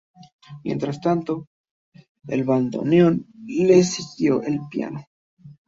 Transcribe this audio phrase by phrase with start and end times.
[0.63, 1.45] Mientras tanto,
[2.27, 5.05] al bandoneón le siguió el piano.